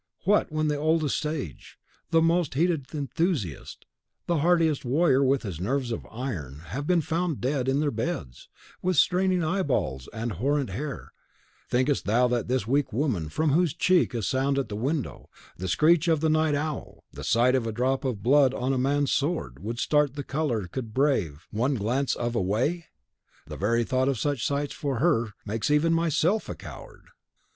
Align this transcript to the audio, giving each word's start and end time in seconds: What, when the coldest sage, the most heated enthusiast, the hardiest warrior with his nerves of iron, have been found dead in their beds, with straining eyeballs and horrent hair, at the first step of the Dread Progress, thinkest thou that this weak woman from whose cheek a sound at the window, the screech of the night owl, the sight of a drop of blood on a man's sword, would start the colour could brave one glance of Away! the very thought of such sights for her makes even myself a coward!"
What, 0.23 0.51
when 0.51 0.67
the 0.67 0.77
coldest 0.77 1.19
sage, 1.19 1.77
the 2.09 2.23
most 2.23 2.55
heated 2.55 2.87
enthusiast, 2.91 3.85
the 4.25 4.39
hardiest 4.39 4.83
warrior 4.83 5.23
with 5.23 5.43
his 5.43 5.61
nerves 5.61 5.91
of 5.91 6.07
iron, 6.09 6.61
have 6.69 6.87
been 6.87 7.01
found 7.01 7.39
dead 7.39 7.69
in 7.69 7.81
their 7.81 7.91
beds, 7.91 8.49
with 8.81 8.95
straining 8.97 9.43
eyeballs 9.43 10.09
and 10.11 10.31
horrent 10.31 10.71
hair, 10.71 11.01
at 11.01 11.01
the 11.01 11.01
first 11.01 11.11
step 11.11 11.19
of 11.21 11.21
the 11.21 11.37
Dread 11.37 11.37
Progress, 11.37 11.69
thinkest 11.69 12.05
thou 12.05 12.27
that 12.29 12.47
this 12.47 12.67
weak 12.67 12.91
woman 12.91 13.29
from 13.29 13.51
whose 13.51 13.73
cheek 13.75 14.15
a 14.15 14.23
sound 14.23 14.57
at 14.57 14.69
the 14.69 14.75
window, 14.75 15.29
the 15.55 15.67
screech 15.67 16.07
of 16.07 16.19
the 16.19 16.29
night 16.29 16.55
owl, 16.55 17.03
the 17.13 17.23
sight 17.23 17.53
of 17.53 17.67
a 17.67 17.71
drop 17.71 18.03
of 18.03 18.23
blood 18.23 18.55
on 18.55 18.73
a 18.73 18.79
man's 18.79 19.11
sword, 19.11 19.59
would 19.63 19.77
start 19.77 20.15
the 20.15 20.23
colour 20.23 20.65
could 20.65 20.95
brave 20.95 21.45
one 21.51 21.75
glance 21.75 22.15
of 22.15 22.33
Away! 22.35 22.87
the 23.45 23.55
very 23.55 23.83
thought 23.83 24.09
of 24.09 24.17
such 24.17 24.43
sights 24.47 24.73
for 24.73 24.97
her 24.97 25.35
makes 25.45 25.69
even 25.69 25.93
myself 25.93 26.49
a 26.49 26.55
coward!" 26.55 27.09